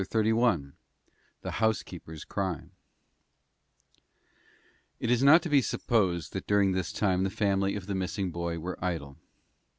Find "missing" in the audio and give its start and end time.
7.93-8.31